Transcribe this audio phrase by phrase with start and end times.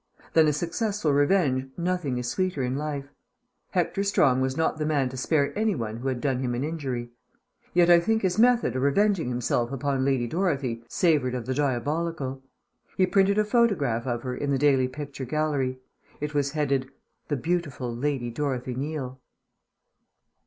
[0.33, 3.13] Than a successful revenge nothing is sweeter in life.
[3.69, 7.11] Hector Strong was not the man to spare anyone who had done him an injury.
[7.75, 12.41] Yet I think his method of revenging himself upon Lady Dorothy savoured of the diabolical.
[12.97, 15.77] He printed a photograph of her in The Daily Picture Gallery.
[16.19, 16.89] It was headed
[17.27, 19.21] "The Beautiful Lady Dorothy Neal."